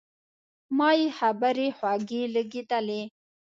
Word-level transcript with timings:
ما 0.77 0.89
یې 0.99 1.07
خبرې 1.19 1.67
خوږې 1.77 2.21
لګېدې. 2.35 3.01